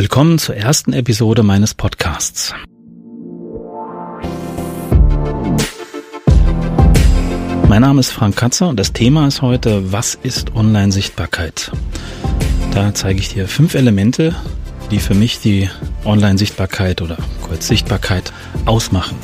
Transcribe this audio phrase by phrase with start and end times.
[0.00, 2.54] Willkommen zur ersten Episode meines Podcasts.
[7.68, 11.70] Mein Name ist Frank Katzer und das Thema ist heute, was ist Online-Sichtbarkeit?
[12.72, 14.34] Da zeige ich dir fünf Elemente,
[14.90, 15.68] die für mich die
[16.06, 18.32] Online-Sichtbarkeit oder kurz Sichtbarkeit
[18.64, 19.18] ausmachen.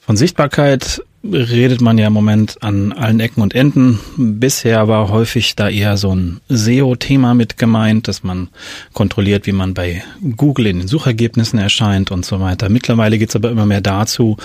[0.00, 1.02] Von Sichtbarkeit
[1.32, 3.98] redet man ja im Moment an allen Ecken und Enden.
[4.16, 8.48] Bisher war häufig da eher so ein SEO-Thema mit gemeint, dass man
[8.92, 10.02] kontrolliert, wie man bei
[10.36, 12.68] Google in den Suchergebnissen erscheint und so weiter.
[12.68, 14.36] Mittlerweile geht es aber immer mehr dazu,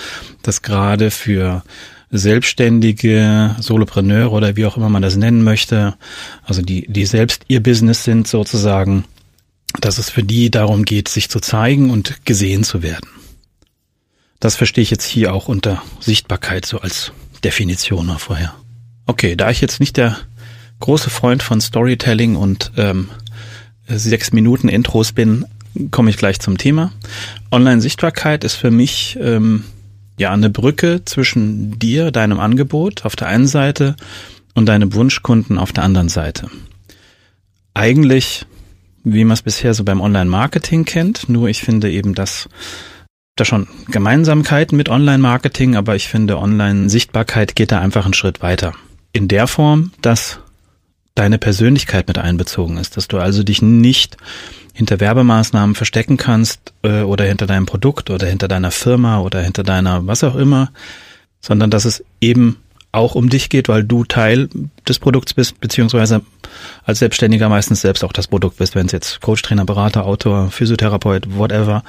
[0.42, 1.62] dass gerade für
[2.10, 5.94] Selbstständige, Solopreneure oder wie auch immer man das nennen möchte,
[6.44, 9.04] also die, die selbst ihr Business sind sozusagen,
[9.80, 13.08] dass es für die darum geht, sich zu zeigen und gesehen zu werden.
[14.40, 17.12] Das verstehe ich jetzt hier auch unter Sichtbarkeit so als
[17.42, 18.54] Definition noch vorher.
[19.06, 20.16] Okay, da ich jetzt nicht der
[20.80, 23.08] große Freund von Storytelling und ähm,
[23.86, 25.44] sechs Minuten Intros bin,
[25.90, 26.92] komme ich gleich zum Thema.
[27.50, 29.64] Online-Sichtbarkeit ist für mich ähm,
[30.18, 33.96] ja eine Brücke zwischen dir, deinem Angebot auf der einen Seite
[34.54, 36.48] und deinem Wunschkunden auf der anderen Seite.
[37.74, 38.46] Eigentlich,
[39.02, 42.48] wie man es bisher so beim Online-Marketing kennt, nur ich finde eben, dass
[43.36, 48.74] da schon Gemeinsamkeiten mit Online-Marketing, aber ich finde, Online-Sichtbarkeit geht da einfach einen Schritt weiter.
[49.12, 50.38] In der Form, dass
[51.14, 54.16] deine Persönlichkeit mit einbezogen ist, dass du also dich nicht
[54.72, 59.62] hinter Werbemaßnahmen verstecken kannst äh, oder hinter deinem Produkt oder hinter deiner Firma oder hinter
[59.62, 60.72] deiner was auch immer,
[61.40, 62.56] sondern dass es eben
[62.90, 64.48] auch um dich geht, weil du Teil
[64.88, 66.22] des Produkts bist, beziehungsweise
[66.84, 70.50] als Selbstständiger meistens selbst auch das Produkt bist, wenn es jetzt Coach, Trainer, Berater, Autor,
[70.50, 71.82] Physiotherapeut, whatever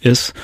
[0.00, 0.34] ist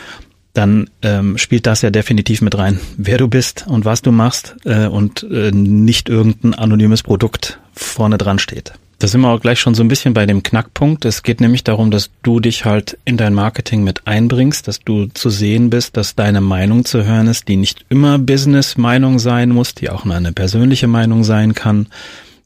[0.59, 4.57] dann ähm, spielt das ja definitiv mit rein, wer du bist und was du machst
[4.65, 8.73] äh, und äh, nicht irgendein anonymes Produkt vorne dran steht.
[8.99, 11.05] Da sind wir auch gleich schon so ein bisschen bei dem Knackpunkt.
[11.05, 15.07] Es geht nämlich darum, dass du dich halt in dein Marketing mit einbringst, dass du
[15.07, 19.77] zu sehen bist, dass deine Meinung zu hören ist, die nicht immer Business-Meinung sein muss,
[19.77, 21.87] die auch nur eine persönliche Meinung sein kann,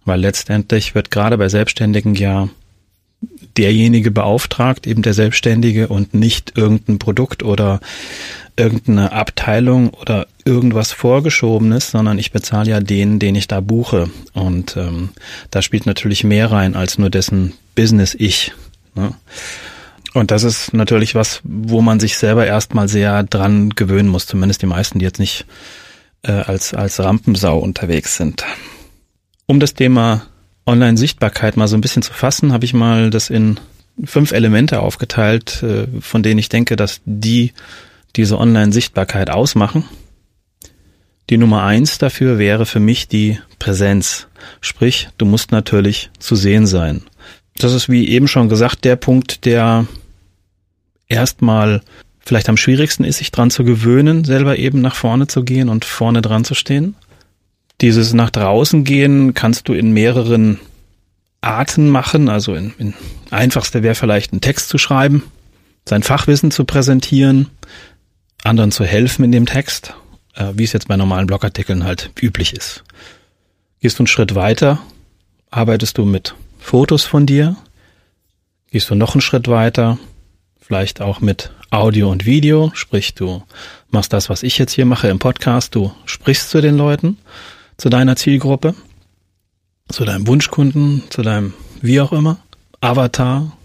[0.05, 2.51] weil letztendlich wird gerade bei Selbstständigen ja
[3.57, 7.81] derjenige beauftragt, eben der Selbstständige und nicht irgendein Produkt oder
[8.57, 14.11] irgendeine Abteilung oder irgendwas vorgeschobenes, sondern ich bezahle ja den, den ich da buche.
[14.35, 15.11] Und ähm,
[15.51, 18.53] da spielt natürlich mehr rein als nur dessen Business ich.
[18.95, 19.15] Ne?
[20.15, 24.61] Und das ist natürlich was, wo man sich selber erstmal sehr dran gewöhnen muss, zumindest
[24.61, 25.47] die meisten, die jetzt nicht
[26.23, 28.45] äh, als, als Rampensau unterwegs sind.
[29.47, 30.27] Um das Thema
[30.67, 33.59] Online-Sichtbarkeit mal so ein bisschen zu fassen, habe ich mal das in
[34.05, 37.53] fünf Elemente aufgeteilt, äh, von denen ich denke, dass die
[38.17, 39.85] diese Online-Sichtbarkeit ausmachen.
[41.31, 44.27] Die Nummer eins dafür wäre für mich die Präsenz.
[44.61, 47.03] Sprich, du musst natürlich zu sehen sein.
[47.57, 49.87] Das ist, wie eben schon gesagt, der Punkt, der
[51.09, 51.83] erstmal
[52.21, 55.85] vielleicht am schwierigsten ist, sich dran zu gewöhnen, selber eben nach vorne zu gehen und
[55.85, 56.95] vorne dran zu stehen.
[57.83, 60.61] Dieses nach draußen gehen kannst du in mehreren
[61.41, 62.29] Arten machen.
[62.29, 62.95] Also in, in
[63.31, 65.25] einfachste wäre vielleicht einen Text zu schreiben,
[65.85, 67.51] sein Fachwissen zu präsentieren,
[68.45, 69.95] anderen zu helfen in dem Text,
[70.37, 72.85] äh, wie es jetzt bei normalen Blogartikeln halt üblich ist.
[73.81, 74.81] Gehst du einen Schritt weiter,
[75.51, 77.57] arbeitest du mit Fotos von dir,
[78.71, 79.99] gehst du noch einen Schritt weiter,
[80.61, 83.43] vielleicht auch mit Audio und Video, sprich du
[83.91, 87.19] machst das, was ich jetzt hier mache im Podcast, du sprichst zu den Leuten
[87.83, 88.77] zu deiner Zielgruppe,
[89.89, 92.39] zu deinem Wunschkunden, zu deinem wie auch immer,
[92.81, 93.57] Avatar,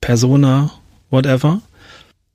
[0.00, 0.70] Persona,
[1.10, 1.60] whatever.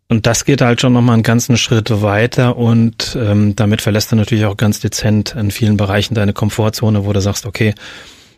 [0.08, 4.16] Und das geht halt schon nochmal einen ganzen Schritt weiter und ähm, damit verlässt du
[4.16, 7.74] natürlich auch ganz dezent in vielen Bereichen deine Komfortzone, wo du sagst, okay,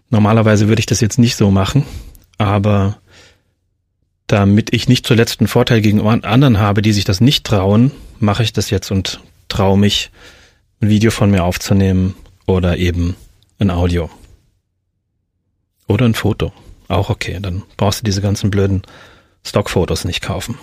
[0.09, 1.83] normalerweise würde ich das jetzt nicht so machen,
[2.37, 2.99] aber
[4.27, 8.43] damit ich nicht zuletzt einen Vorteil gegenüber anderen habe, die sich das nicht trauen, mache
[8.43, 9.19] ich das jetzt und
[9.49, 10.09] traue mich,
[10.79, 12.13] ein Video von mir aufzunehmen
[12.47, 13.15] oder eben
[13.59, 14.09] ein Audio.
[15.87, 16.51] Oder ein Foto.
[16.87, 18.81] Auch okay, dann brauchst du diese ganzen blöden
[19.45, 20.57] Stockfotos nicht kaufen.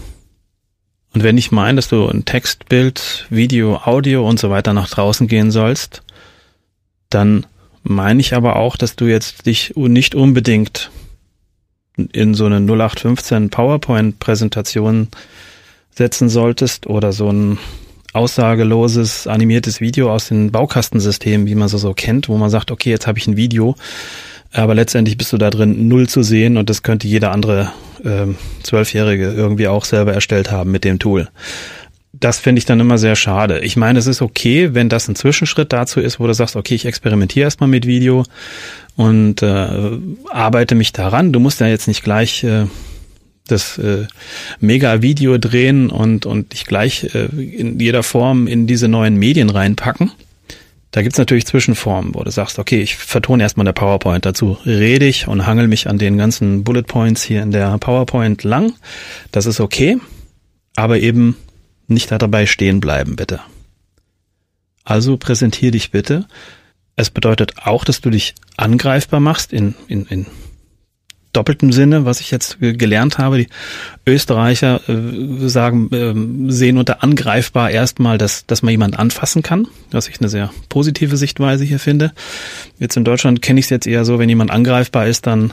[1.13, 4.91] Und wenn ich meine, dass du ein Text, Bild, Video, Audio und so weiter nach
[4.91, 6.03] draußen gehen sollst,
[7.09, 7.47] dann
[7.85, 10.91] meine ich aber auch, dass du jetzt dich nicht unbedingt
[11.97, 15.09] in so eine 0815 PowerPoint-Präsentation
[15.91, 17.59] setzen solltest oder so ein
[18.15, 22.91] aussageloses animiertes Video aus den Baukastensystemen, wie man so so kennt, wo man sagt, okay,
[22.91, 23.75] jetzt habe ich ein Video,
[24.53, 27.73] aber letztendlich bist du da drin null zu sehen und das könnte jeder andere
[28.05, 31.29] ähm, Zwölfjährige irgendwie auch selber erstellt haben mit dem Tool.
[32.13, 33.59] das finde ich dann immer sehr schade.
[33.61, 36.75] Ich meine, es ist okay, wenn das ein Zwischenschritt dazu ist, wo du sagst, okay,
[36.75, 38.25] ich experimentiere erstmal mit Video
[38.97, 39.99] und äh,
[40.31, 41.33] arbeite mich daran.
[41.33, 42.67] Du musst ja jetzt nicht gleich äh,
[43.47, 44.07] das äh,
[44.61, 50.13] Mega-Video drehen und, und dich gleich äh, in jeder Form in diese neuen Medien reinpacken.
[50.91, 55.07] Da gibt's natürlich Zwischenformen, wo du sagst, okay, ich vertone erstmal eine PowerPoint dazu, rede
[55.07, 58.75] ich und hangel mich an den ganzen Bullet Points hier in der PowerPoint lang.
[59.33, 59.99] Das ist okay,
[60.77, 61.37] aber eben
[61.89, 63.41] nicht dabei stehen bleiben, bitte.
[64.85, 66.27] Also präsentier dich bitte.
[66.97, 70.27] Es bedeutet auch, dass du dich angreifbar machst in, in, in
[71.37, 73.39] doppeltem Sinne, was ich jetzt gelernt habe.
[73.39, 73.49] Die
[74.07, 80.09] Österreicher äh, sagen, äh, sehen unter angreifbar erstmal, dass, dass man jemanden anfassen kann, was
[80.09, 82.13] ich eine sehr positive Sichtweise hier finde.
[82.79, 85.53] Jetzt in Deutschland kenne ich es jetzt eher so, wenn jemand angreifbar ist, dann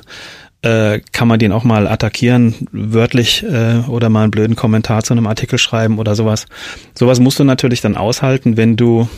[0.62, 5.14] äh, kann man den auch mal attackieren, wörtlich äh, oder mal einen blöden Kommentar zu
[5.14, 6.46] einem Artikel schreiben oder sowas.
[6.94, 9.10] Sowas musst du natürlich dann aushalten, wenn du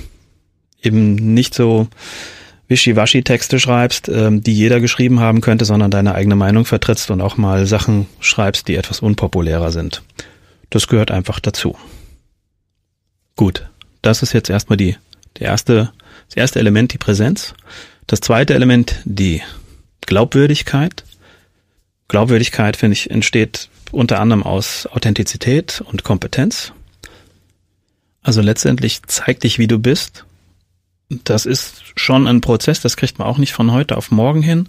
[0.82, 1.88] eben nicht so
[2.74, 7.38] Wischiwaschi-Texte schreibst, ähm, die jeder geschrieben haben könnte, sondern deine eigene Meinung vertrittst und auch
[7.38, 10.02] mal Sachen schreibst, die etwas unpopulärer sind.
[10.72, 11.78] Das gehört einfach dazu.
[13.36, 13.70] Gut,
[14.02, 14.98] das ist jetzt erstmal die,
[15.40, 15.92] der erste,
[16.28, 17.54] das erste Element, die Präsenz.
[18.08, 19.44] Das zweite Element, die
[20.02, 21.04] Glaubwürdigkeit.
[22.08, 26.74] Glaubwürdigkeit, finde ich, entsteht unter anderem aus Authentizität und Kompetenz.
[28.24, 30.26] Also letztendlich zeig dich, wie du bist
[31.24, 34.68] das ist schon ein Prozess, das kriegt man auch nicht von heute auf morgen hin.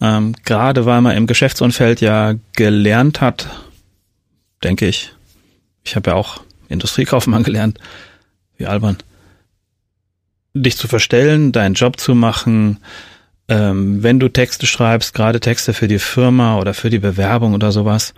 [0.00, 3.48] Ähm, gerade weil man im Geschäftsumfeld ja gelernt hat,
[4.62, 5.12] denke ich,
[5.84, 7.78] ich habe ja auch Industriekaufmann gelernt,
[8.56, 8.98] wie albern,
[10.54, 12.78] dich zu verstellen, deinen Job zu machen,
[13.48, 17.72] ähm, wenn du Texte schreibst, gerade Texte für die Firma oder für die Bewerbung oder
[17.72, 18.14] sowas,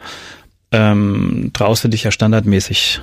[0.73, 3.01] ähm, traust du dich ja standardmäßig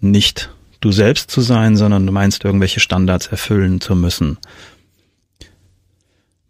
[0.00, 4.38] nicht du selbst zu sein, sondern du meinst irgendwelche Standards erfüllen zu müssen.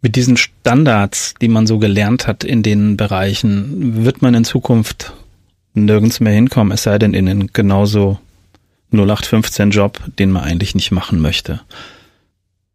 [0.01, 5.13] Mit diesen Standards, die man so gelernt hat in den Bereichen, wird man in Zukunft
[5.73, 8.19] nirgends mehr hinkommen, es sei denn in einen genauso
[8.91, 11.61] 0815 Job, den man eigentlich nicht machen möchte.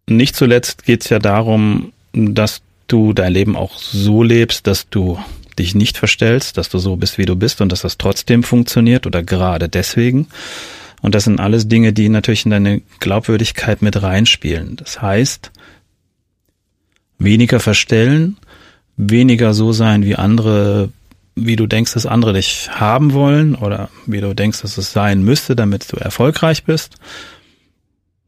[0.06, 5.18] Nicht zuletzt geht es ja darum, dass du dein Leben auch so lebst, dass du
[5.58, 9.06] dich nicht verstellst, dass du so bist, wie du bist und dass das trotzdem funktioniert
[9.06, 10.26] oder gerade deswegen.
[11.04, 14.76] Und das sind alles Dinge, die natürlich in deine Glaubwürdigkeit mit reinspielen.
[14.76, 15.52] Das heißt,
[17.18, 18.38] weniger verstellen,
[18.96, 20.88] weniger so sein, wie andere,
[21.34, 25.22] wie du denkst, dass andere dich haben wollen oder wie du denkst, dass es sein
[25.22, 26.94] müsste, damit du erfolgreich bist.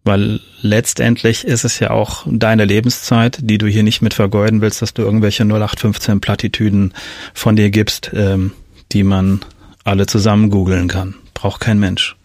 [0.05, 4.83] Weil letztendlich ist es ja auch deine Lebenszeit, die du hier nicht mit vergeuden willst,
[4.83, 6.93] dass du irgendwelche 0815 Plattitüden
[7.33, 8.53] von dir gibst, ähm,
[8.93, 9.41] die man
[9.83, 11.15] alle zusammen googeln kann.
[11.33, 12.17] Braucht kein Mensch.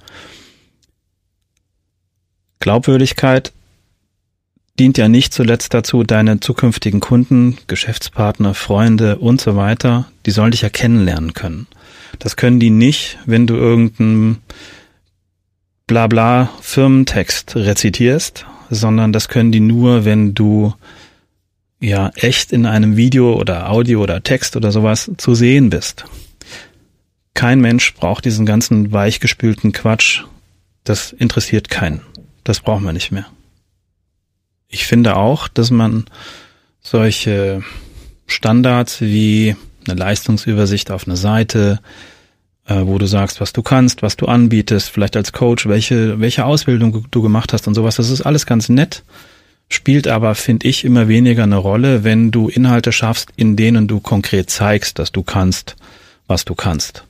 [2.61, 3.51] Glaubwürdigkeit
[4.79, 10.51] dient ja nicht zuletzt dazu, deine zukünftigen Kunden, Geschäftspartner, Freunde und so weiter, die sollen
[10.51, 11.67] dich ja kennenlernen können.
[12.19, 14.37] Das können die nicht, wenn du irgendeinen
[15.87, 20.73] Blabla Firmentext rezitierst, sondern das können die nur, wenn du
[21.79, 26.05] ja echt in einem Video oder Audio oder Text oder sowas zu sehen bist.
[27.33, 30.23] Kein Mensch braucht diesen ganzen weichgespülten Quatsch.
[30.83, 32.01] Das interessiert keinen.
[32.43, 33.25] Das brauchen wir nicht mehr.
[34.67, 36.05] Ich finde auch, dass man
[36.81, 37.63] solche
[38.25, 39.55] Standards wie
[39.87, 41.79] eine Leistungsübersicht auf einer Seite,
[42.65, 46.45] äh, wo du sagst, was du kannst, was du anbietest, vielleicht als Coach, welche, welche
[46.45, 49.03] Ausbildung du gemacht hast und sowas, das ist alles ganz nett,
[49.69, 53.99] spielt aber, finde ich, immer weniger eine Rolle, wenn du Inhalte schaffst, in denen du
[53.99, 55.75] konkret zeigst, dass du kannst,
[56.27, 57.03] was du kannst.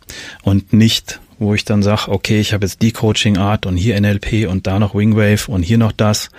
[0.43, 4.47] Und nicht wo ich dann sage, okay, ich habe jetzt die Coaching-Art und hier NLP
[4.47, 6.29] und da noch Wingwave und hier noch das,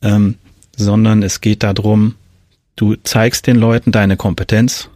[0.00, 0.36] ähm,
[0.76, 2.14] sondern es geht darum,
[2.76, 4.90] du zeigst den Leuten deine Kompetenz,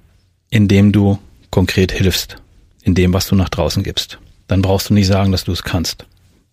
[0.49, 1.19] indem du
[1.51, 2.37] konkret hilfst,
[2.85, 4.19] in dem, was du nach draußen gibst.
[4.47, 6.07] Dann brauchst du nicht sagen, dass du es kannst,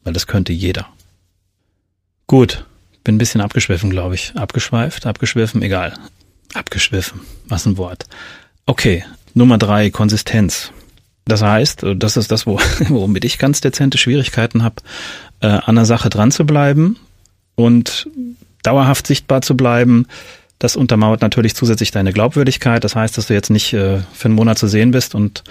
[0.03, 0.87] weil das könnte jeder.
[2.25, 2.65] Gut,
[3.03, 4.33] bin ein bisschen abgeschwiffen, glaube ich.
[4.35, 5.93] Abgeschweift, abgeschwiffen, egal.
[6.55, 8.07] Abgeschwiffen, was ein Wort.
[8.65, 9.05] Okay,
[9.35, 10.71] Nummer drei, Konsistenz.
[11.29, 12.59] Das heißt, das ist das, wo,
[12.89, 14.75] womit ich ganz dezente Schwierigkeiten habe,
[15.41, 16.97] äh, an der Sache dran zu bleiben
[17.55, 18.09] und
[18.63, 20.07] dauerhaft sichtbar zu bleiben.
[20.57, 22.83] Das untermauert natürlich zusätzlich deine Glaubwürdigkeit.
[22.83, 25.43] Das heißt, dass du jetzt nicht äh, für einen Monat zu sehen bist und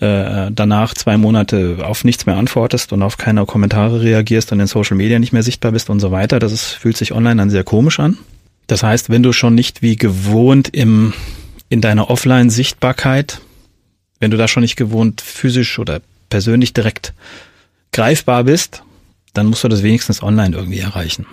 [0.00, 4.66] äh, danach zwei Monate auf nichts mehr antwortest und auf keine Kommentare reagierst und in
[4.66, 6.40] Social Media nicht mehr sichtbar bist und so weiter.
[6.40, 8.18] Das ist, fühlt sich online dann sehr komisch an.
[8.66, 11.12] Das heißt, wenn du schon nicht wie gewohnt im,
[11.68, 13.40] in deiner Offline-Sichtbarkeit
[14.24, 16.00] wenn du da schon nicht gewohnt physisch oder
[16.30, 17.12] persönlich direkt
[17.92, 18.82] greifbar bist,
[19.34, 21.26] dann musst du das wenigstens online irgendwie erreichen.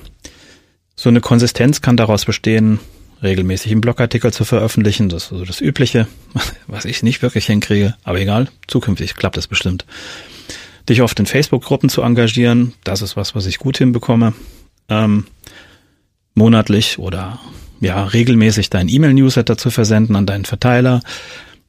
[0.97, 2.81] So eine Konsistenz kann daraus bestehen,
[3.23, 5.07] regelmäßig einen Blogartikel zu veröffentlichen.
[5.07, 6.05] Das ist so das Übliche,
[6.67, 7.95] was ich nicht wirklich hinkriege.
[8.03, 9.85] Aber egal, zukünftig klappt es bestimmt.
[10.89, 14.33] Dich oft in Facebook-Gruppen zu engagieren, das ist was, was ich gut hinbekomme.
[14.89, 15.27] Ähm,
[16.33, 17.39] monatlich oder
[17.79, 21.01] ja regelmäßig dein E-Mail-Newsletter zu versenden an deinen Verteiler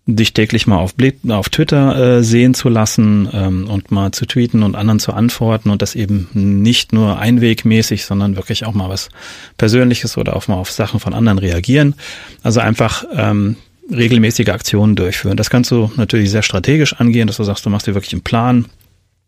[0.07, 0.95] dich täglich mal auf,
[1.29, 5.71] auf Twitter äh, sehen zu lassen ähm, und mal zu tweeten und anderen zu antworten
[5.71, 9.11] und das eben nicht nur einwegmäßig, sondern wirklich auch mal was
[9.59, 11.95] Persönliches oder auch mal auf Sachen von anderen reagieren.
[12.43, 13.57] Also einfach ähm,
[13.91, 15.37] regelmäßige Aktionen durchführen.
[15.37, 18.23] Das kannst du natürlich sehr strategisch angehen, dass du sagst, du machst dir wirklich einen
[18.23, 18.67] Plan,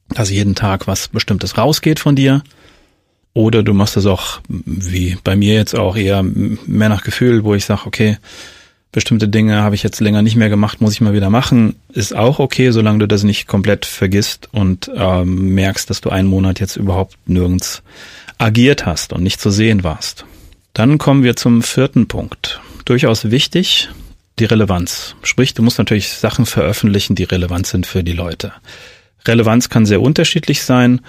[0.09, 2.43] dass jeden Tag was Bestimmtes rausgeht von dir.
[3.33, 7.54] Oder du machst es auch, wie bei mir jetzt auch eher mehr nach Gefühl, wo
[7.54, 8.19] ich sage, okay,
[8.95, 12.15] bestimmte Dinge habe ich jetzt länger nicht mehr gemacht, muss ich mal wieder machen, ist
[12.15, 16.61] auch okay, solange du das nicht komplett vergisst und ähm, merkst, dass du einen Monat
[16.61, 17.83] jetzt überhaupt nirgends
[18.39, 20.25] agiert hast und nicht zu sehen warst.
[20.75, 22.61] Dann kommen wir zum vierten Punkt.
[22.85, 23.89] Durchaus wichtig,
[24.39, 25.17] die Relevanz.
[25.25, 28.53] Sprich, du musst natürlich Sachen veröffentlichen, die relevant sind für die Leute.
[29.27, 31.01] Relevanz kann sehr unterschiedlich sein.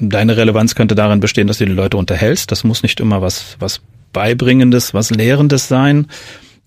[0.00, 2.52] Deine Relevanz könnte darin bestehen, dass du die Leute unterhältst.
[2.52, 3.80] Das muss nicht immer was, was
[4.12, 6.06] Beibringendes, was Lehrendes sein.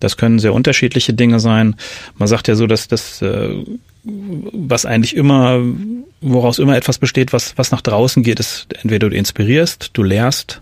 [0.00, 1.76] Das können sehr unterschiedliche Dinge sein.
[2.16, 3.64] Man sagt ja so, dass das, äh,
[4.04, 5.60] was eigentlich immer,
[6.20, 10.60] woraus immer etwas besteht, was, was nach draußen geht, ist entweder du inspirierst, du lehrst,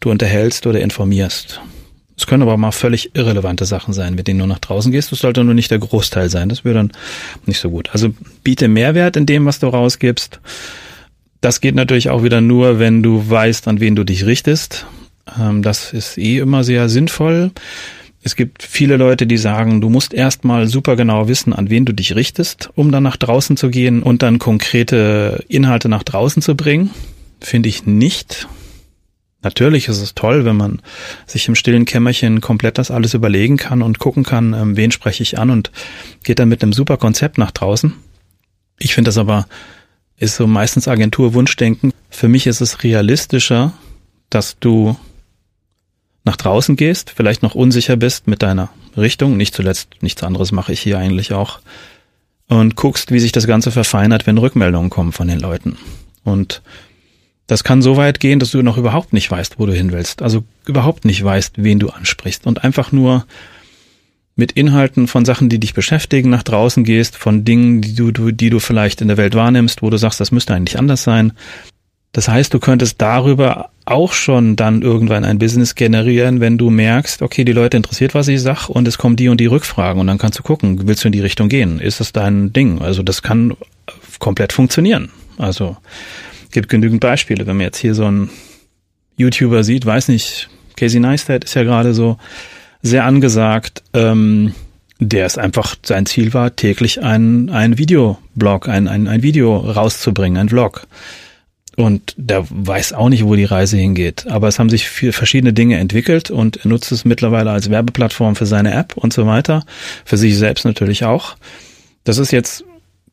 [0.00, 1.60] du unterhältst oder informierst.
[2.18, 5.12] Es können aber mal völlig irrelevante Sachen sein, mit denen du nach draußen gehst.
[5.12, 6.48] Das sollte nur nicht der Großteil sein.
[6.48, 6.92] Das wäre dann
[7.46, 7.90] nicht so gut.
[7.92, 10.40] Also biete Mehrwert in dem, was du rausgibst.
[11.40, 14.86] Das geht natürlich auch wieder nur, wenn du weißt, an wen du dich richtest.
[15.38, 17.52] Ähm, das ist eh immer sehr sinnvoll.
[18.28, 21.94] Es gibt viele Leute, die sagen, du musst erstmal super genau wissen, an wen du
[21.94, 26.54] dich richtest, um dann nach draußen zu gehen und dann konkrete Inhalte nach draußen zu
[26.54, 26.90] bringen.
[27.40, 28.46] Finde ich nicht.
[29.40, 30.82] Natürlich ist es toll, wenn man
[31.24, 35.22] sich im stillen Kämmerchen komplett das alles überlegen kann und gucken kann, ähm, wen spreche
[35.22, 35.70] ich an und
[36.22, 37.94] geht dann mit einem super Konzept nach draußen.
[38.78, 39.46] Ich finde das aber,
[40.18, 41.94] ist so meistens Agentur-Wunschdenken.
[42.10, 43.72] Für mich ist es realistischer,
[44.28, 44.98] dass du
[46.28, 48.68] nach draußen gehst, vielleicht noch unsicher bist mit deiner
[48.98, 51.60] Richtung, nicht zuletzt nichts anderes mache ich hier eigentlich auch,
[52.48, 55.78] und guckst, wie sich das Ganze verfeinert, wenn Rückmeldungen kommen von den Leuten.
[56.24, 56.60] Und
[57.46, 60.20] das kann so weit gehen, dass du noch überhaupt nicht weißt, wo du hin willst.
[60.20, 63.24] Also überhaupt nicht weißt, wen du ansprichst und einfach nur
[64.36, 68.50] mit Inhalten von Sachen, die dich beschäftigen, nach draußen gehst, von Dingen, die du, die
[68.50, 71.32] du vielleicht in der Welt wahrnimmst, wo du sagst, das müsste eigentlich anders sein.
[72.12, 77.22] Das heißt, du könntest darüber auch schon dann irgendwann ein Business generieren, wenn du merkst,
[77.22, 80.06] okay, die Leute interessiert, was ich sag und es kommen die und die Rückfragen und
[80.06, 81.80] dann kannst du gucken, willst du in die Richtung gehen?
[81.80, 82.80] Ist das dein Ding?
[82.80, 83.56] Also das kann
[84.18, 85.10] komplett funktionieren.
[85.38, 85.76] Also
[86.50, 87.46] gibt genügend Beispiele.
[87.46, 88.30] Wenn man jetzt hier so einen
[89.16, 92.18] YouTuber sieht, weiß nicht, Casey Neistat ist ja gerade so
[92.82, 94.54] sehr angesagt, ähm,
[95.00, 100.48] der es einfach sein Ziel war, täglich ein Videoblog, ein, ein, ein Video rauszubringen, ein
[100.48, 100.86] Vlog.
[101.78, 104.26] Und der weiß auch nicht, wo die Reise hingeht.
[104.26, 108.34] Aber es haben sich vier verschiedene Dinge entwickelt und er nutzt es mittlerweile als Werbeplattform
[108.34, 109.64] für seine App und so weiter.
[110.04, 111.36] Für sich selbst natürlich auch.
[112.02, 112.64] Das ist jetzt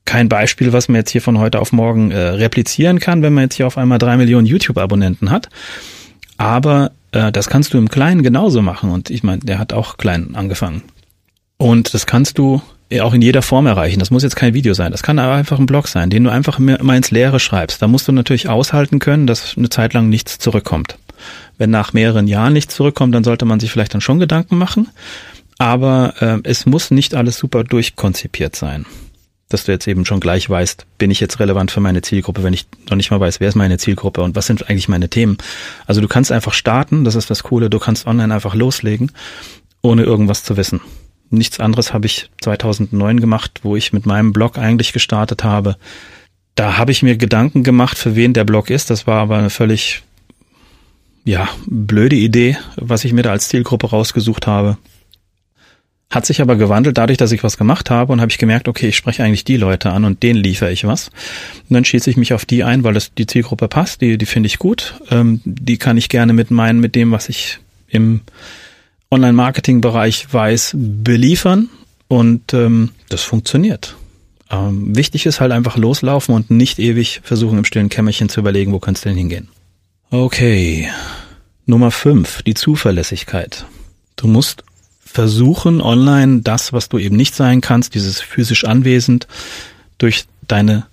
[0.03, 3.43] kein Beispiel, was man jetzt hier von heute auf morgen äh, replizieren kann, wenn man
[3.43, 5.50] jetzt hier auf einmal drei Millionen YouTube-Abonnenten hat.
[6.38, 8.89] Aber äh, das kannst du im Kleinen genauso machen.
[8.89, 10.81] Und ich meine, der hat auch klein angefangen.
[11.57, 12.63] Und das kannst du
[13.00, 14.00] auch in jeder Form erreichen.
[14.00, 14.92] Das muss jetzt kein Video sein.
[14.92, 17.82] Das kann aber einfach ein Blog sein, den du einfach mal ins Leere schreibst.
[17.82, 20.98] Da musst du natürlich aushalten können, dass eine Zeit lang nichts zurückkommt.
[21.58, 24.89] Wenn nach mehreren Jahren nichts zurückkommt, dann sollte man sich vielleicht dann schon Gedanken machen.
[25.58, 28.86] Aber äh, es muss nicht alles super durchkonzipiert sein.
[29.48, 32.54] Dass du jetzt eben schon gleich weißt, bin ich jetzt relevant für meine Zielgruppe, wenn
[32.54, 35.38] ich noch nicht mal weiß, wer ist meine Zielgruppe und was sind eigentlich meine Themen.
[35.86, 39.12] Also du kannst einfach starten, das ist das Coole, du kannst online einfach loslegen,
[39.82, 40.82] ohne irgendwas zu wissen.
[41.29, 45.77] Nichts anderes habe ich 2009 gemacht, wo ich mit meinem Blog eigentlich gestartet habe.
[46.55, 48.89] Da habe ich mir Gedanken gemacht, für wen der Blog ist.
[48.89, 50.03] Das war aber eine völlig,
[51.25, 54.77] ja, blöde Idee, was ich mir da als Zielgruppe rausgesucht habe.
[56.12, 58.89] Hat sich aber gewandelt dadurch, dass ich was gemacht habe und habe ich gemerkt, okay,
[58.89, 61.10] ich spreche eigentlich die Leute an und denen liefere ich was.
[61.67, 64.25] Und dann schieße ich mich auf die ein, weil das die Zielgruppe passt, die, die
[64.27, 64.96] finde ich gut.
[65.10, 68.22] Ähm, die kann ich gerne mit meinen, mit dem, was ich im
[69.15, 71.69] Online-Marketing-Bereich weiß, beliefern
[72.07, 73.95] und ähm, das funktioniert.
[74.51, 78.74] Ähm, wichtig ist halt einfach loslaufen und nicht ewig versuchen im stillen Kämmerchen zu überlegen,
[78.74, 79.50] wo kannst du denn hingehen.
[80.12, 80.89] Okay.
[81.65, 83.65] Nummer fünf, die Zuverlässigkeit.
[84.15, 84.63] Du musst
[85.03, 89.27] versuchen, online das, was du eben nicht sein kannst, dieses physisch anwesend,
[89.98, 90.86] durch deine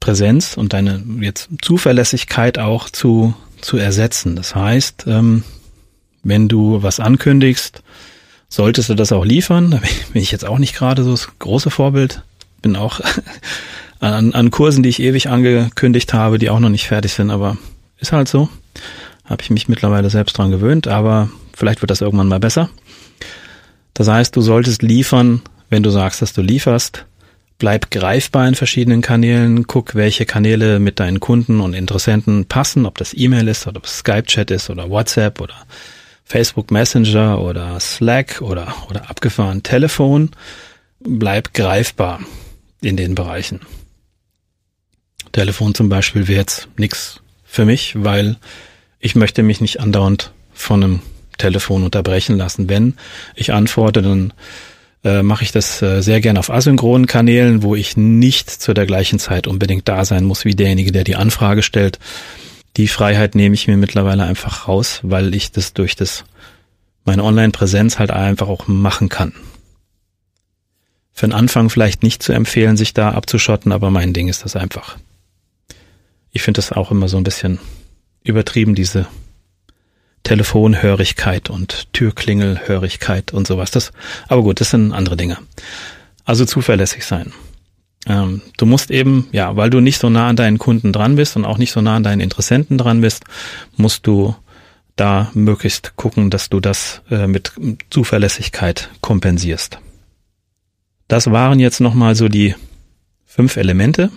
[0.00, 4.36] Präsenz und deine jetzt Zuverlässigkeit auch zu, zu ersetzen.
[4.36, 5.44] Das heißt, ähm,
[6.26, 7.82] wenn du was ankündigst,
[8.48, 9.70] solltest du das auch liefern.
[9.70, 9.78] Da
[10.12, 12.22] bin ich jetzt auch nicht gerade so das große Vorbild.
[12.62, 13.00] Bin auch
[14.00, 17.56] an, an Kursen, die ich ewig angekündigt habe, die auch noch nicht fertig sind, aber
[17.98, 18.48] ist halt so.
[19.24, 22.70] Habe ich mich mittlerweile selbst dran gewöhnt, aber vielleicht wird das irgendwann mal besser.
[23.94, 27.06] Das heißt, du solltest liefern, wenn du sagst, dass du lieferst.
[27.58, 29.66] Bleib greifbar in verschiedenen Kanälen.
[29.66, 33.86] Guck, welche Kanäle mit deinen Kunden und Interessenten passen, ob das E-Mail ist oder ob
[33.86, 35.54] es Skype-Chat ist oder WhatsApp oder
[36.26, 40.32] Facebook Messenger oder Slack oder, oder abgefahren Telefon.
[40.98, 42.20] Bleib greifbar
[42.82, 43.60] in den Bereichen.
[45.30, 48.36] Telefon zum Beispiel wäre jetzt nichts für mich, weil
[48.98, 51.00] ich möchte mich nicht andauernd von einem
[51.38, 52.68] Telefon unterbrechen lassen.
[52.68, 52.94] Wenn
[53.36, 54.32] ich antworte, dann
[55.04, 58.86] äh, mache ich das äh, sehr gern auf asynchronen Kanälen, wo ich nicht zu der
[58.86, 62.00] gleichen Zeit unbedingt da sein muss wie derjenige, der die Anfrage stellt.
[62.76, 66.24] Die Freiheit nehme ich mir mittlerweile einfach raus, weil ich das durch das
[67.04, 69.32] meine Online-Präsenz halt einfach auch machen kann.
[71.12, 74.56] Für den Anfang vielleicht nicht zu empfehlen, sich da abzuschotten, aber mein Ding ist das
[74.56, 74.98] einfach.
[76.30, 77.58] Ich finde das auch immer so ein bisschen
[78.22, 79.06] übertrieben, diese
[80.24, 83.70] Telefonhörigkeit und Türklingelhörigkeit und sowas.
[83.70, 83.92] Das,
[84.28, 85.38] aber gut, das sind andere Dinge.
[86.24, 87.32] Also zuverlässig sein.
[88.06, 91.36] Ähm, du musst eben, ja, weil du nicht so nah an deinen Kunden dran bist
[91.36, 93.24] und auch nicht so nah an deinen Interessenten dran bist,
[93.76, 94.34] musst du
[94.94, 97.52] da möglichst gucken, dass du das äh, mit
[97.90, 99.78] Zuverlässigkeit kompensierst.
[101.08, 102.54] Das waren jetzt nochmal so die
[103.26, 104.10] fünf Elemente,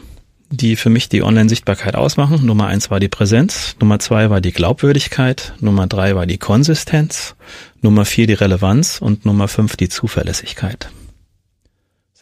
[0.49, 2.45] die für mich die Online-Sichtbarkeit ausmachen.
[2.45, 7.35] Nummer eins war die Präsenz, Nummer zwei war die Glaubwürdigkeit, Nummer drei war die Konsistenz,
[7.81, 10.89] Nummer vier die Relevanz und Nummer fünf die Zuverlässigkeit.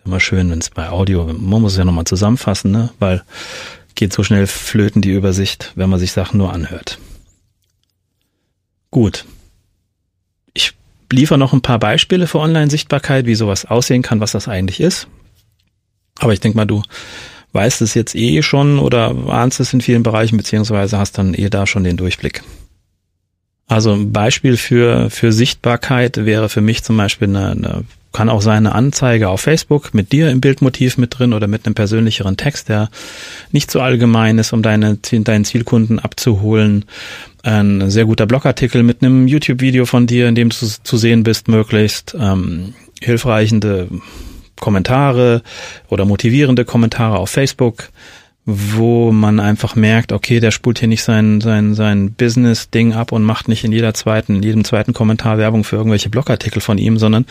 [0.07, 2.91] Immer schön, wenn es bei Audio, man muss es ja nochmal zusammenfassen, ne?
[2.97, 3.23] weil
[3.93, 6.97] geht so schnell flöten die Übersicht, wenn man sich Sachen nur anhört.
[8.89, 9.25] Gut.
[10.53, 10.73] Ich
[11.11, 15.09] liefere noch ein paar Beispiele für Online-Sichtbarkeit, wie sowas aussehen kann, was das eigentlich ist.
[16.19, 16.83] Aber ich denke mal, du
[17.51, 21.49] weißt es jetzt eh schon oder ahnst es in vielen Bereichen, beziehungsweise hast dann eh
[21.49, 22.43] da schon den Durchblick.
[23.67, 27.84] Also ein Beispiel für, für Sichtbarkeit wäre für mich zum Beispiel eine, eine,
[28.17, 31.67] kann auch sein eine Anzeige auf Facebook mit dir im Bildmotiv mit drin oder mit
[31.67, 32.89] einem persönlicheren Text, der
[33.51, 36.86] nicht so allgemein ist, um deine, deinen Zielkunden abzuholen.
[37.43, 41.47] Ein sehr guter Blogartikel mit einem YouTube-Video von dir, in dem du zu sehen bist,
[41.47, 43.88] möglichst ähm, hilfreichende
[44.60, 45.43] Kommentare
[45.88, 47.89] oder motivierende Kommentare auf Facebook,
[48.49, 53.23] wo man einfach merkt, okay, der spult hier nicht sein, sein, sein Business-Ding ab und
[53.23, 56.97] macht nicht in jeder zweiten, in jedem zweiten Kommentar Werbung für irgendwelche Blogartikel von ihm,
[56.97, 57.25] sondern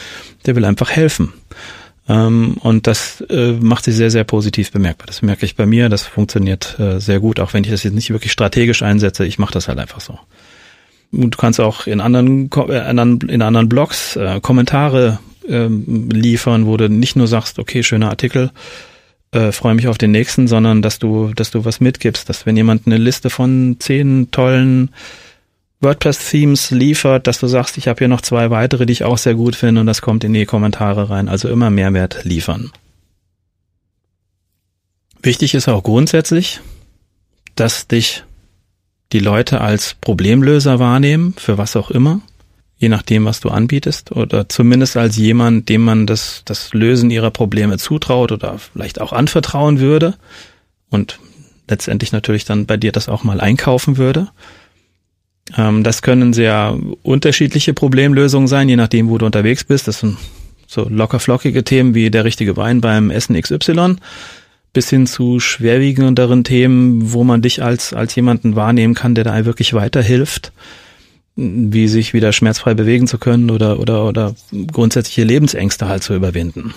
[0.44, 1.32] der will einfach helfen.
[2.06, 5.06] Ähm, und das äh, macht sich sehr, sehr positiv bemerkbar.
[5.06, 7.94] Das merke ich bei mir, das funktioniert äh, sehr gut, auch wenn ich das jetzt
[7.94, 10.18] nicht wirklich strategisch einsetze, ich mache das halt einfach so.
[11.12, 16.90] Und du kannst auch in anderen, äh, in anderen Blogs Kommentare ähm, liefern, wo du
[16.90, 18.50] nicht nur sagst, okay, schöner Artikel,
[19.36, 22.56] äh, freue mich auf den nächsten, sondern dass du, dass du was mitgibst, dass wenn
[22.56, 24.90] jemand eine Liste von zehn tollen
[25.80, 29.34] WordPress-Themes liefert, dass du sagst, ich habe hier noch zwei weitere, die ich auch sehr
[29.34, 31.28] gut finde und das kommt in die Kommentare rein.
[31.28, 32.72] Also immer Mehrwert liefern.
[35.22, 36.60] Wichtig ist auch grundsätzlich,
[37.54, 38.24] dass dich
[39.12, 42.20] die Leute als Problemlöser wahrnehmen, für was auch immer
[42.78, 47.30] je nachdem, was du anbietest, oder zumindest als jemand, dem man das, das Lösen ihrer
[47.30, 50.14] Probleme zutraut oder vielleicht auch anvertrauen würde
[50.90, 51.18] und
[51.68, 54.28] letztendlich natürlich dann bei dir das auch mal einkaufen würde.
[55.56, 59.88] Ähm, das können sehr unterschiedliche Problemlösungen sein, je nachdem, wo du unterwegs bist.
[59.88, 60.18] Das sind
[60.66, 63.96] so locker flockige Themen wie der richtige Wein beim Essen XY
[64.72, 69.44] bis hin zu schwerwiegenderen Themen, wo man dich als, als jemanden wahrnehmen kann, der da
[69.46, 70.52] wirklich weiterhilft
[71.36, 74.34] wie sich wieder schmerzfrei bewegen zu können oder, oder, oder
[74.72, 76.74] grundsätzliche Lebensängste halt zu überwinden.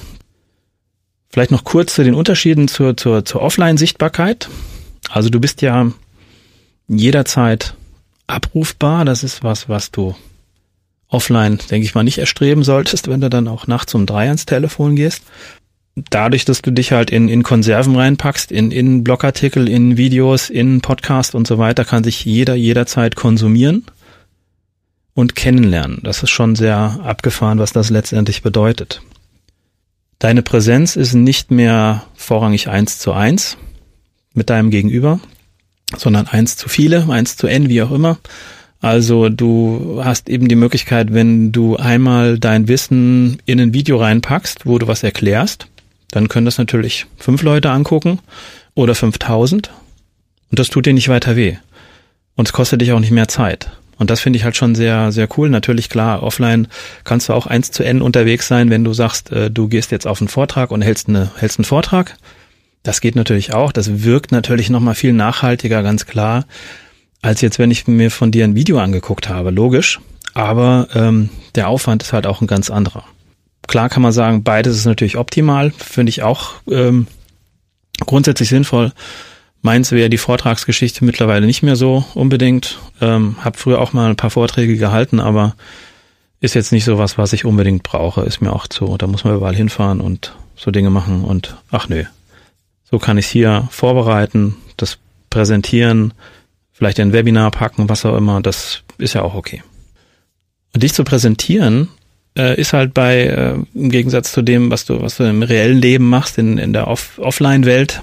[1.29, 4.49] Vielleicht noch kurz zu den Unterschieden zur, zur, zur Offline-Sichtbarkeit.
[5.09, 5.91] Also du bist ja
[6.89, 7.75] jederzeit
[8.27, 9.05] abrufbar.
[9.05, 10.15] Das ist was, was du
[11.07, 14.45] offline, denke ich mal, nicht erstreben solltest, wenn du dann auch nachts um drei ans
[14.45, 15.23] Telefon gehst.
[16.09, 20.81] Dadurch, dass du dich halt in, in Konserven reinpackst, in, in Blogartikel, in Videos, in
[20.81, 23.85] Podcast und so weiter, kann sich jeder jederzeit konsumieren
[25.19, 25.99] und kennenlernen.
[26.03, 29.01] Das ist schon sehr abgefahren, was das letztendlich bedeutet.
[30.17, 33.57] Deine Präsenz ist nicht mehr vorrangig eins zu eins
[34.33, 35.19] mit deinem Gegenüber,
[35.97, 38.17] sondern eins zu viele, eins zu n, wie auch immer.
[38.79, 44.65] Also du hast eben die Möglichkeit, wenn du einmal dein Wissen in ein Video reinpackst,
[44.65, 45.67] wo du was erklärst,
[46.11, 48.19] dann können das natürlich fünf Leute angucken
[48.73, 49.69] oder 5000
[50.49, 51.57] und das tut dir nicht weiter weh.
[52.35, 53.69] Und es kostet dich auch nicht mehr Zeit.
[53.99, 55.49] Und das finde ich halt schon sehr, sehr cool.
[55.49, 56.67] Natürlich, klar, offline
[57.03, 60.07] kannst du auch eins zu N unterwegs sein, wenn du sagst, äh, du gehst jetzt
[60.07, 62.15] auf einen Vortrag und hältst, eine, hältst einen Vortrag.
[62.81, 63.73] Das geht natürlich auch.
[63.73, 66.45] Das wirkt natürlich nochmal viel nachhaltiger, ganz klar,
[67.21, 69.51] als jetzt, wenn ich mir von dir ein Video angeguckt habe.
[69.51, 69.99] Logisch.
[70.33, 73.03] Aber ähm, der Aufwand ist halt auch ein ganz anderer.
[73.67, 75.71] Klar kann man sagen, beides ist natürlich optimal.
[75.71, 77.07] Finde ich auch ähm,
[78.05, 78.93] grundsätzlich sinnvoll.
[79.61, 82.79] Meins wäre die Vortragsgeschichte mittlerweile nicht mehr so unbedingt.
[83.01, 85.55] Ähm, hab früher auch mal ein paar Vorträge gehalten, aber
[86.39, 88.21] ist jetzt nicht so was, was ich unbedingt brauche.
[88.21, 88.97] Ist mir auch zu.
[88.97, 92.05] Da muss man überall hinfahren und so Dinge machen und ach nö.
[92.89, 94.97] So kann ich hier vorbereiten, das
[95.29, 96.13] präsentieren,
[96.71, 98.41] vielleicht ein Webinar packen, was auch immer.
[98.41, 99.61] Das ist ja auch okay.
[100.73, 101.89] Und dich zu präsentieren
[102.37, 105.79] äh, ist halt bei äh, im Gegensatz zu dem, was du was du im reellen
[105.79, 108.01] Leben machst in in der Off Offline-Welt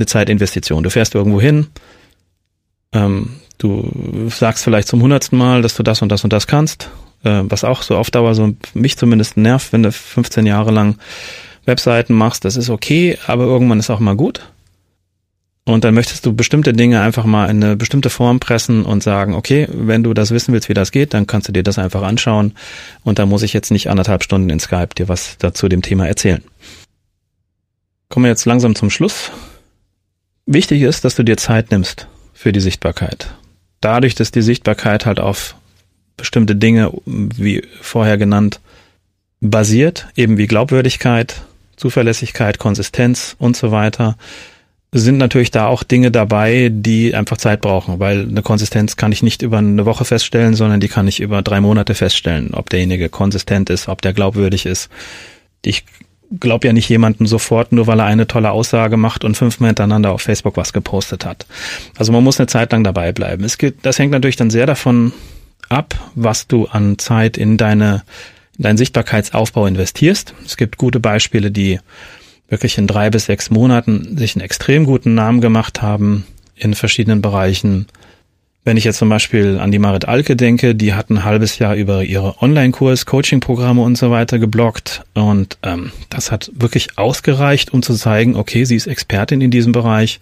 [0.00, 0.82] eine Zeitinvestition.
[0.82, 1.68] Du fährst irgendwo hin,
[2.92, 6.90] ähm, du sagst vielleicht zum hundertsten Mal, dass du das und das und das kannst,
[7.24, 10.98] äh, was auch so auf Dauer so mich zumindest nervt, wenn du 15 Jahre lang
[11.66, 14.50] Webseiten machst, das ist okay, aber irgendwann ist auch mal gut.
[15.64, 19.34] Und dann möchtest du bestimmte Dinge einfach mal in eine bestimmte Form pressen und sagen,
[19.34, 22.02] okay, wenn du das wissen willst, wie das geht, dann kannst du dir das einfach
[22.02, 22.54] anschauen.
[23.04, 26.08] Und da muss ich jetzt nicht anderthalb Stunden in Skype dir was dazu dem Thema
[26.08, 26.42] erzählen.
[28.08, 29.30] Kommen wir jetzt langsam zum Schluss.
[30.52, 33.32] Wichtig ist, dass du dir Zeit nimmst für die Sichtbarkeit.
[33.80, 35.54] Dadurch, dass die Sichtbarkeit halt auf
[36.16, 38.58] bestimmte Dinge, wie vorher genannt,
[39.40, 41.42] basiert, eben wie Glaubwürdigkeit,
[41.76, 44.16] Zuverlässigkeit, Konsistenz und so weiter,
[44.90, 49.22] sind natürlich da auch Dinge dabei, die einfach Zeit brauchen, weil eine Konsistenz kann ich
[49.22, 53.08] nicht über eine Woche feststellen, sondern die kann ich über drei Monate feststellen, ob derjenige
[53.08, 54.90] konsistent ist, ob der glaubwürdig ist.
[55.62, 55.84] Ich
[56.38, 60.12] glaub ja nicht jemanden sofort, nur weil er eine tolle Aussage macht und fünfmal hintereinander
[60.12, 61.46] auf Facebook was gepostet hat.
[61.98, 63.44] Also man muss eine Zeit lang dabei bleiben.
[63.44, 65.12] Es geht, das hängt natürlich dann sehr davon
[65.68, 68.04] ab, was du an Zeit in deine,
[68.58, 70.34] in deinen Sichtbarkeitsaufbau investierst.
[70.44, 71.80] Es gibt gute Beispiele, die
[72.48, 77.22] wirklich in drei bis sechs Monaten sich einen extrem guten Namen gemacht haben in verschiedenen
[77.22, 77.86] Bereichen
[78.64, 81.74] wenn ich jetzt zum Beispiel an die Marit Alke denke, die hat ein halbes Jahr
[81.74, 87.82] über ihre Online-Kurs, Coaching-Programme und so weiter geblockt und ähm, das hat wirklich ausgereicht, um
[87.82, 90.20] zu zeigen, okay, sie ist Expertin in diesem Bereich.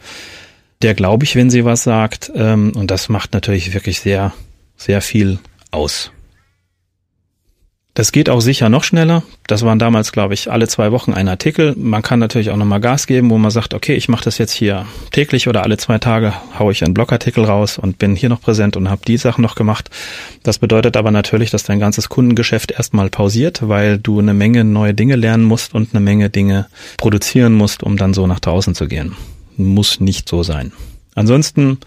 [0.83, 4.33] Der glaube ich, wenn sie was sagt ähm, und das macht natürlich wirklich sehr,
[4.77, 5.41] sehr viel
[5.73, 6.13] aus.
[7.99, 9.25] Das geht auch sicher noch schneller.
[9.49, 11.75] Das waren damals, glaube ich, alle zwei Wochen ein Artikel.
[11.77, 14.53] Man kann natürlich auch nochmal Gas geben, wo man sagt, okay, ich mache das jetzt
[14.53, 18.41] hier täglich oder alle zwei Tage haue ich einen Blogartikel raus und bin hier noch
[18.41, 19.91] präsent und habe die Sachen noch gemacht.
[20.45, 24.95] Das bedeutet aber natürlich, dass dein ganzes Kundengeschäft erstmal pausiert, weil du eine Menge neue
[24.95, 28.87] Dinge lernen musst und eine Menge Dinge produzieren musst, um dann so nach draußen zu
[28.87, 29.17] gehen.
[29.57, 30.71] Muss nicht so sein.
[31.17, 31.79] Ansonsten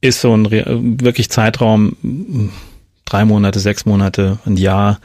[0.00, 2.50] ist so ein wirklich Zeitraum
[3.04, 4.98] drei Monate, sechs Monate, ein Jahr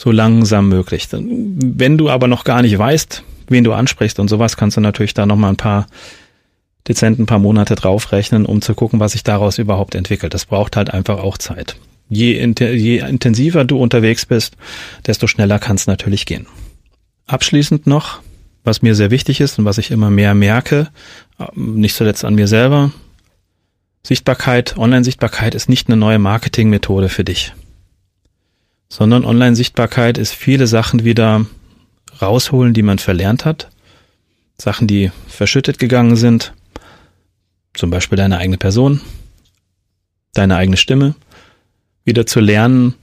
[0.00, 1.08] so langsam möglich.
[1.12, 5.12] Wenn du aber noch gar nicht weißt, wen du ansprichst und sowas, kannst du natürlich
[5.12, 5.88] da nochmal ein paar
[6.88, 10.32] dezenten paar Monate draufrechnen, um zu gucken, was sich daraus überhaupt entwickelt.
[10.32, 11.76] Das braucht halt einfach auch Zeit.
[12.08, 14.56] Je, je intensiver du unterwegs bist,
[15.06, 16.46] desto schneller kann es natürlich gehen.
[17.26, 18.20] Abschließend noch,
[18.64, 20.88] was mir sehr wichtig ist und was ich immer mehr merke,
[21.54, 22.90] nicht zuletzt an mir selber,
[24.02, 27.52] Sichtbarkeit, Online-Sichtbarkeit ist nicht eine neue Marketingmethode für dich
[28.90, 31.46] sondern Online-Sichtbarkeit ist viele Sachen wieder
[32.20, 33.70] rausholen, die man verlernt hat.
[34.58, 36.52] Sachen, die verschüttet gegangen sind.
[37.72, 39.00] Zum Beispiel deine eigene Person,
[40.34, 41.14] deine eigene Stimme.
[42.04, 42.94] Wieder zu lernen,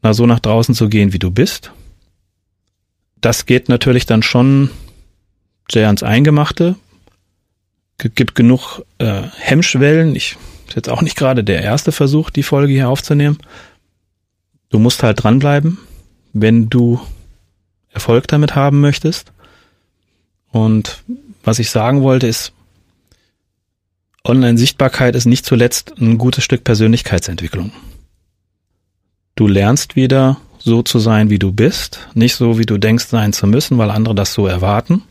[0.00, 1.72] mal so nach draußen zu gehen, wie du bist.
[3.20, 4.70] Das geht natürlich dann schon
[5.70, 6.76] sehr ans Eingemachte.
[7.98, 10.14] Gibt genug äh, Hemmschwellen.
[10.14, 10.36] Ich
[10.68, 13.38] ist jetzt auch nicht gerade der erste Versuch, die Folge hier aufzunehmen.
[14.74, 15.78] Du musst halt dranbleiben,
[16.32, 17.00] wenn du
[17.90, 19.30] Erfolg damit haben möchtest.
[20.50, 21.04] Und
[21.44, 22.52] was ich sagen wollte ist,
[24.24, 27.70] Online-Sichtbarkeit ist nicht zuletzt ein gutes Stück Persönlichkeitsentwicklung.
[29.36, 33.32] Du lernst wieder so zu sein, wie du bist, nicht so, wie du denkst sein
[33.32, 35.02] zu müssen, weil andere das so erwarten.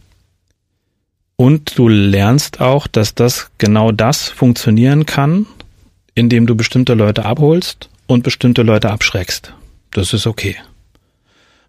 [1.38, 5.46] Und du lernst auch, dass das genau das funktionieren kann,
[6.16, 9.54] indem du bestimmte Leute abholst und bestimmte Leute abschreckst.
[9.92, 10.56] Das ist okay.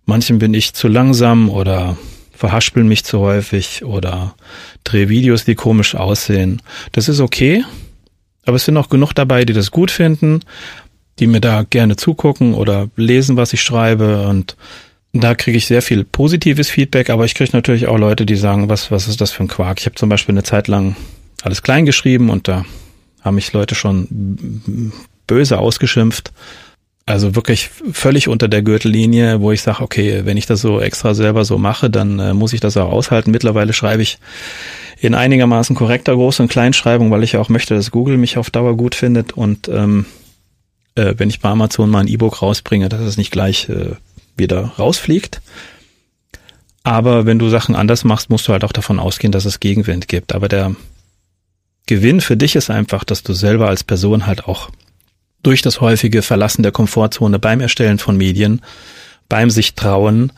[0.07, 1.97] Manchen bin ich zu langsam oder
[2.33, 4.35] verhaspel mich zu häufig oder
[4.83, 6.61] drehe Videos, die komisch aussehen.
[6.93, 7.65] Das ist okay,
[8.45, 10.41] aber es sind auch genug dabei, die das gut finden,
[11.19, 14.57] die mir da gerne zugucken oder lesen, was ich schreibe und
[15.17, 18.69] Da kriege ich sehr viel positives Feedback, aber ich kriege natürlich auch Leute, die sagen,
[18.69, 19.79] was, was ist das für ein Quark?
[19.79, 20.97] Ich habe zum Beispiel eine Zeit lang
[21.43, 22.65] alles klein geschrieben und da
[23.23, 24.93] haben mich Leute schon
[25.27, 26.33] böse ausgeschimpft.
[27.07, 31.13] Also wirklich völlig unter der Gürtellinie, wo ich sage, okay, wenn ich das so extra
[31.15, 33.31] selber so mache, dann äh, muss ich das auch aushalten.
[33.31, 34.19] Mittlerweile schreibe ich
[34.99, 38.75] in einigermaßen korrekter Groß- und Kleinschreibung, weil ich auch möchte, dass Google mich auf Dauer
[38.77, 40.07] gut findet und ähm,
[40.95, 43.97] äh, wenn ich bei Amazon mal ein E-Book rausbringe, dass es nicht gleich äh,
[44.37, 45.43] wieder rausfliegt.
[46.85, 50.07] Aber wenn du Sachen anders machst, musst du halt auch davon ausgehen, dass es Gegenwind
[50.07, 50.35] gibt.
[50.35, 50.75] Aber der
[51.87, 54.71] Gewinn für dich ist einfach, dass du selber als Person halt auch
[55.47, 58.61] durch das häufige Verlassen der Komfortzone beim Erstellen von Medien,
[59.29, 60.33] beim sich trauen,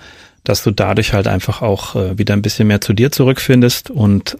[0.44, 4.36] dass du dadurch halt einfach auch äh, wieder ein bisschen mehr zu dir zurückfindest und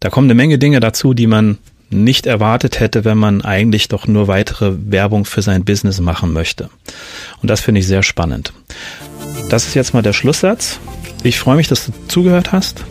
[0.00, 1.58] da kommen eine Menge Dinge dazu, die man
[1.90, 6.70] nicht erwartet hätte, wenn man eigentlich doch nur weitere Werbung für sein Business machen möchte.
[7.42, 8.52] Und das finde ich sehr spannend.
[9.50, 10.78] Das ist jetzt mal der Schlusssatz.
[11.22, 12.84] Ich freue mich, dass du zugehört hast.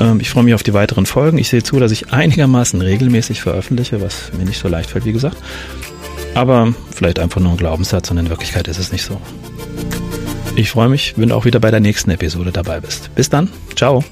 [0.00, 1.38] Ähm, ich freue mich auf die weiteren Folgen.
[1.38, 5.12] Ich sehe zu, dass ich einigermaßen regelmäßig veröffentliche, was mir nicht so leicht fällt, wie
[5.12, 5.36] gesagt.
[6.34, 9.20] Aber vielleicht einfach nur ein Glaubenssatz und in Wirklichkeit ist es nicht so.
[10.56, 13.14] Ich freue mich, wenn du auch wieder bei der nächsten Episode dabei bist.
[13.14, 13.48] Bis dann.
[13.76, 14.04] Ciao.